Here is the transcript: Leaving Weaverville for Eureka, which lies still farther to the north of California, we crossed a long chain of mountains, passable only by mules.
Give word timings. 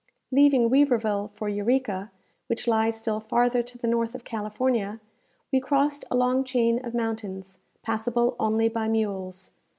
Leaving 0.31 0.67
Weaverville 0.71 1.29
for 1.35 1.47
Eureka, 1.47 2.09
which 2.47 2.67
lies 2.67 2.95
still 2.97 3.19
farther 3.19 3.61
to 3.61 3.77
the 3.77 3.85
north 3.85 4.15
of 4.15 4.23
California, 4.23 4.99
we 5.51 5.59
crossed 5.59 6.05
a 6.09 6.15
long 6.17 6.43
chain 6.43 6.83
of 6.83 6.95
mountains, 6.95 7.59
passable 7.83 8.35
only 8.39 8.67
by 8.67 8.87
mules. 8.87 9.51